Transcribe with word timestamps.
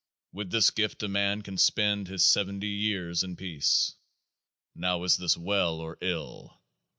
With 0.33 0.49
this 0.49 0.71
gift 0.71 1.03
a 1.03 1.07
man 1.07 1.43
can 1.43 1.59
spend 1.59 2.07
his 2.07 2.25
seventy 2.25 2.65
years 2.69 3.21
in 3.21 3.35
peace. 3.35 3.93
Now 4.73 5.03
is 5.03 5.15
this 5.15 5.37
well 5.37 5.75
or 5.79 5.99
ill? 6.01 6.59